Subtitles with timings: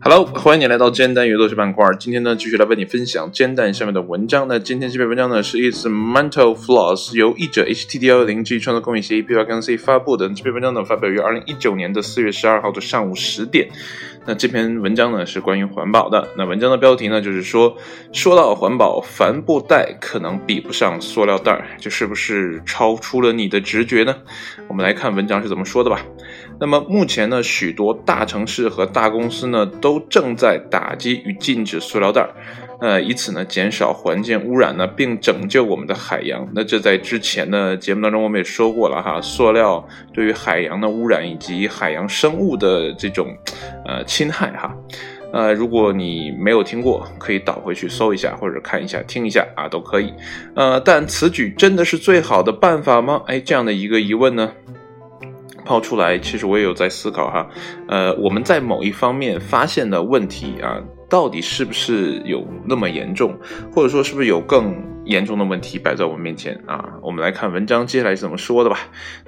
[0.00, 1.84] Hello，欢迎你来到煎蛋阅读学板块。
[1.98, 4.46] 今天呢，继续来为你分享煎蛋下面的文章。
[4.46, 10.28] 那今天这篇文章呢，是 It's Mental Floss，由译者 HTTL 零 G 创作公益协议 B Y 跟 C 发布的。
[10.28, 13.68] 这篇文章呢，发表于二零一九年的四月十二号的上午十点。
[14.28, 16.28] 那这篇文章呢，是关于环保的。
[16.36, 17.76] 那文章的标题呢，就是说，
[18.12, 24.14] 说到环保，帆布袋可能比不上塑料袋，这是不是超出了你的直觉呢？
[24.68, 26.00] 我们来看文章是怎么说的吧。
[26.58, 32.30] 那么目前呢，许多大城市和大公司呢，都正在打击与禁止塑料袋儿，
[32.80, 36.48] 呃，以此呢减少环境污染呢，并拯救我们的海洋。
[36.54, 43.36] 那这在之前的节目当中我们也说过了哈，塑料对于海洋的污染以及海洋生物的这种
[43.84, 44.74] 呃侵害哈，
[45.34, 50.10] 呃，如果你没有听过，可以倒回去搜一下或者看一下、听一下啊，都可以。
[50.54, 53.20] 呃，但此举真的是最好的办法吗？
[53.26, 54.52] 哎，这样的一个疑问呢？
[55.66, 57.46] 抛出来，其实我也有在思考哈，
[57.88, 63.36] 呃，我们在某一方面发现的问题啊，到底是不是有那么严重，
[63.74, 66.84] 或者说是不是有更严重的问题摆在我们面前啊？
[67.02, 68.78] 我们来看文章接下来怎么说的吧。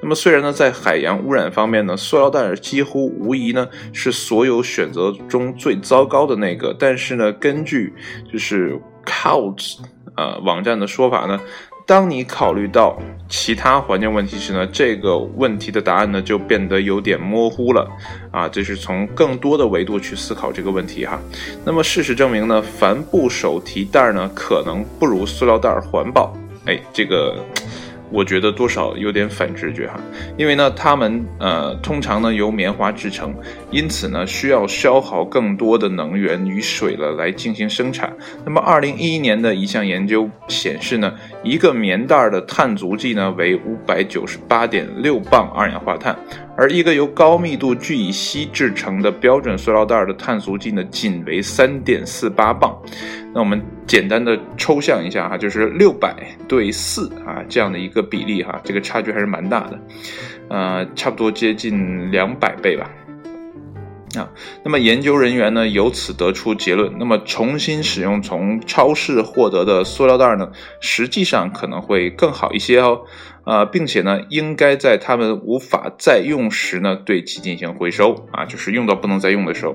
[0.01, 7.93] 那么虽然呢，在海洋污染方面呢，塑料袋几乎无疑呢是所有选择中最糟糕的那个，但是呢，根据
[8.33, 9.79] 就是 Couch
[10.17, 11.41] 呃网站的说法呢。
[11.89, 13.01] 当你考虑到
[13.31, 17.91] 其他环境问题时呢，这个问题的答案呢就变得有点模糊了
[18.31, 18.47] 啊。
[18.47, 21.19] 这是从更多的维度去思考这个问题哈。
[21.65, 26.37] 那么事实证明呢，帆布手提袋呢可能不如塑料袋环保。
[26.67, 27.35] 哎，这个。
[28.11, 30.01] 我觉得多少有点反直觉哈，
[30.37, 33.35] 因为呢，它们呃通常呢由棉花制成，
[33.71, 38.13] 因此呢需要消耗更多的能源与水了来进行生产。
[38.45, 46.17] 那么，二零一一年的一项研究显示呢，一个棉袋的碳足迹呢为五百九十八点六磅二氧化碳。
[46.59, 52.77] 而一个由高密度聚乙烯制成的标准塑料袋的碳足迹呢，仅为三点四八磅。
[53.33, 56.17] 那我们简单的抽象一下哈，就是六百
[56.49, 59.79] 对四啊这样的一个比例哈，这个差距还是蛮大的，
[60.49, 62.91] 呃，差不多接近两百倍吧。
[64.17, 64.29] 啊，
[64.65, 70.51] 那么研究人员呢由此得出结论，那么重新使用从超市获得的塑料袋呢，
[70.81, 73.01] 实际上可能会更好一些哦。
[73.49, 79.75] 啊，并且呢，应该在他们无法再用时呢，对其进行回收啊，就是用到不能再用的时候。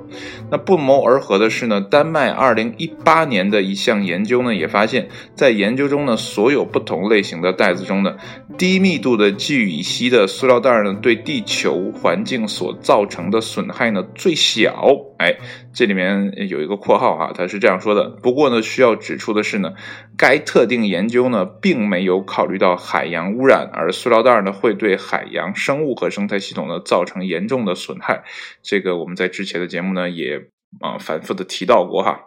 [0.51, 8.16] 那不谋而合的是呢，丹麦二零一八年的一项研究呢，也发现，在研究中呢，所有不同类型的袋子中呢，
[8.59, 14.85] 低密度的聚乙烯的塑料袋呢，对地球环境所造成的损害呢最小。
[15.17, 15.33] 哎，
[15.73, 18.09] 这里面有一个括号啊，他是这样说的。
[18.09, 19.73] 不过呢，需要指出的是呢，
[20.16, 23.69] 该特定研究呢，并没有考虑到海洋污染。
[23.73, 28.23] 而塑料袋呢，会对海洋生物和生态系统呢造成严重的损害。
[28.62, 32.19] 这个我们在之前的节目呢也啊反复的提到过哈。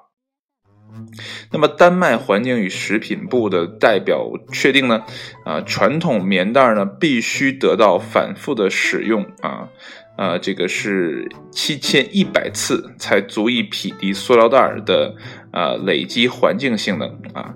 [1.52, 5.04] 那么，丹麦环境与食品部的代表确定呢，
[5.44, 9.68] 啊，传统棉袋呢必须得到反复的使用啊，
[10.16, 15.14] 啊，这个是七千一百次才足以匹敌塑料袋的
[15.50, 17.54] 啊累积环境性能啊，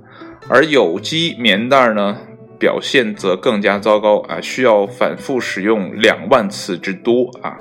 [0.49, 2.17] 而有机棉袋呢。
[2.61, 7.57] 表现则更加糟糕啊，需要反复使用两万次之多啊，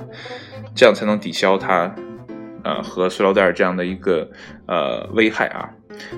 [0.75, 1.95] 这样才能抵消它，
[2.65, 4.29] 呃，和塑料袋这样的一个
[4.67, 5.69] 呃危害啊。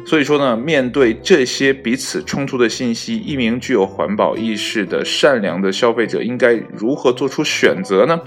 [0.05, 8.19] 所以说呢，面对这些彼此冲突的信息，一名具有环保意识的善良的消费者应该如何做出选择呢？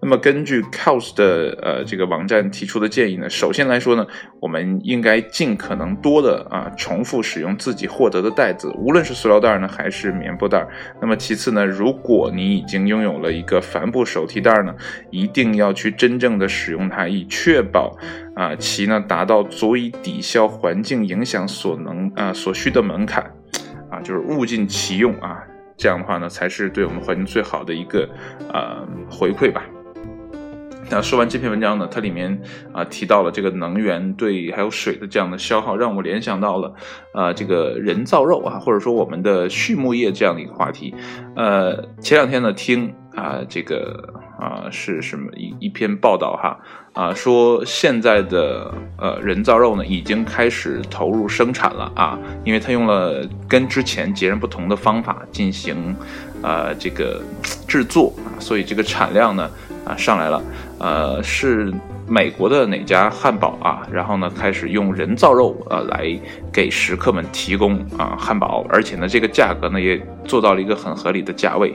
[0.00, 4.06] 那么根据 COS 的呃这个网站提出的建议呢，首先来说呢，
[4.40, 10.66] 我们应该尽可能多的啊重复使用自己获得的袋子，无论是塑料袋呢还是棉布袋。
[11.00, 14.74] 那么其次呢，如果你已经拥有了一个帆布手提袋呢，
[15.10, 17.96] 一定要去真正的使用它，以确保。
[18.42, 23.22] 啊，其呢达到足以抵消环境影响所能啊所需的门槛，
[23.88, 25.40] 啊，就是物尽其用啊，
[25.76, 28.08] 这样的话呢才是对我们环境最好的一个
[28.52, 29.62] 呃回馈吧。
[30.90, 32.36] 那说完这篇文章呢，它里面
[32.72, 36.74] 啊提到了这个能源对还有水的这样的消耗，让我联想到了
[37.14, 40.92] 啊这个人造肉啊，或者说我们的畜牧业这样的一个话题。
[41.36, 44.12] 呃，前两天呢听啊这个
[44.42, 46.58] 啊是什么一一篇报道哈。
[46.94, 55.96] 啊，说现在的呃人造肉呢已经开始投入生产了啊，因为它用了跟之前截然不同的方法进行
[56.42, 57.22] 呃这个
[57.66, 59.50] 制作啊，所以这个产量呢
[59.86, 60.42] 啊上来了。
[60.78, 61.72] 呃，是
[62.12, 63.88] 美国的哪家汉堡啊？
[63.90, 66.14] 然后呢开始用人造肉呃来
[66.52, 71.74] 给食客们提供啊汉堡，而且呢这个价格呢也做到了一个很合理的价位。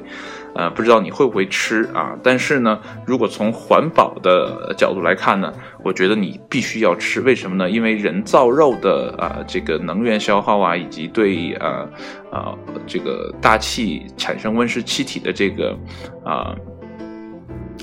[0.54, 2.16] 呃，不知道你会不会吃啊？
[2.24, 5.52] 但是呢，如果从环保的角度来看呢，
[5.84, 7.20] 我觉得你必须要吃。
[7.22, 7.70] 为什么呢？
[7.70, 11.90] 因为人造肉的啊，这个能源消耗啊，以及对呃
[12.32, 15.76] 呃这个大气产生温室气体的这个
[16.24, 16.56] 啊。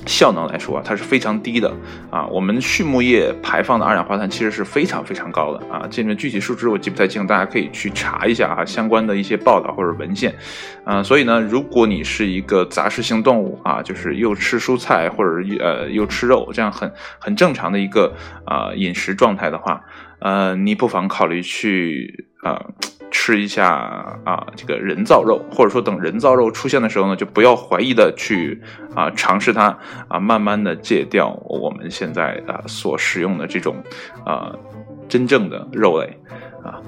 [0.05, 1.73] 效能来说啊，它是非常低的
[2.09, 2.25] 啊。
[2.27, 5.87] 我们畜牧业排放的二氧化碳其实是非常非常高的啊。
[5.89, 10.33] 这里面具体数值我记不太清，大家可以去查一下啊，相关的一些报道或者文献。
[10.83, 18.13] 啊，所以呢，如果你是一个杂食性动物啊，就是又吃蔬菜或者呃又吃肉，这样很很正常的一个
[18.45, 19.81] 啊饮食状态的话，
[20.19, 22.63] 呃，你不妨考虑去啊。
[23.25, 23.67] 吃一下
[24.23, 28.61] 啊，这个人造肉，或者说等人造肉出现的时候呢，就不要怀疑的去
[28.93, 29.75] 啊尝试它
[30.07, 33.77] 啊，慢慢的戒掉我们现在啊所使用的这种
[34.23, 34.55] 啊
[35.09, 36.19] 真正的肉类
[36.63, 36.79] 啊，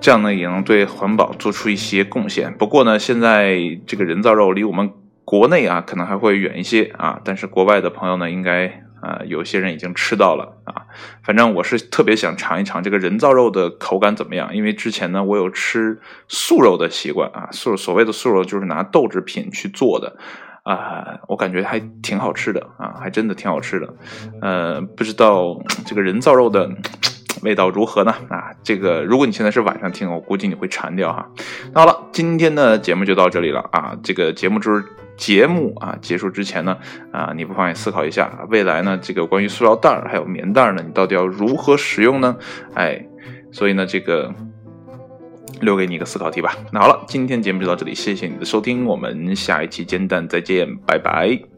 [0.00, 2.54] 这样呢也能对环保做出一些贡献。
[2.56, 4.92] 不过呢，现在这个人造肉离我们
[5.24, 8.84] 国内啊可能还会远一些啊，但是国外的朋友呢应该。
[9.02, 10.79] 啊，有些人已经吃到了啊，
[11.22, 20.16] 反正我是特别想尝一尝这个人造肉的口感怎么样，因为之前呢我有吃素肉的习惯啊，素所谓的素肉就是拿豆制品去做的
[20.62, 23.94] 啊，我感觉还挺好吃的啊，还真的挺好吃的，
[24.42, 26.70] 呃，不知道这个人造肉的
[27.42, 28.14] 味道如何呢？
[28.28, 31.28] 啊，这个如果你现在是晚上听，我估计你会馋掉哈。
[31.72, 34.84] 那好了，今天的节目就到这里了啊，这个节目之。
[35.16, 36.78] 节目啊结束之前呢，
[37.12, 42.34] 啊，你不妨也思考一下，未来呢，这个关于塑料袋儿还有棉袋儿呢，你到底要如何使用呢？
[42.72, 43.06] 哎，
[43.52, 44.34] 所以呢，这个
[45.60, 46.54] 留给你一个思考题吧。
[46.72, 51.49] 那好了，今天节目就到这里，谢谢你的收听，我们下一期煎蛋再见，拜拜。